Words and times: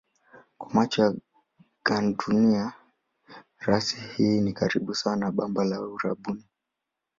Kwa 0.57 0.73
macho 0.73 1.01
ya 1.03 1.13
gandunia 1.85 2.73
rasi 3.59 3.95
hii 3.99 4.41
ni 4.41 4.53
karibu 4.53 4.95
sawa 4.95 5.15
na 5.15 5.31
bamba 5.31 5.63
la 5.63 5.81
Uarabuni. 5.81 6.43